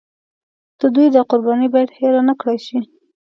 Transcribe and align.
د 0.79 0.81
دوی 0.95 1.07
دا 1.15 1.21
قرباني 1.29 1.67
باید 1.73 1.89
هېره 1.97 2.21
نکړای 2.29 2.57
شي. 2.65 2.79